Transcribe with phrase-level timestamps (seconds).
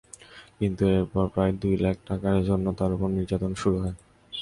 [0.59, 3.95] কিন্তু এরপর বাকি দুই লাখ টাকার জন্য তাঁর ওপর নির্যাতন শুরু হয়।